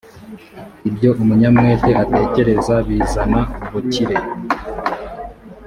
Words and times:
ibyo 0.89 1.09
umunyamwete 1.21 1.89
atekereza 2.03 2.75
bizana 2.87 3.39
ubukire 3.65 4.17